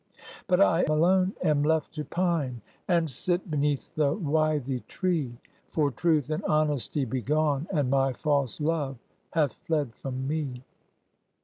[0.47, 5.37] But I alone am left to pine, And sit beneath the withy tree;
[5.69, 8.97] For truth and honesty be gone, And my false love
[9.33, 10.63] hath fled from me."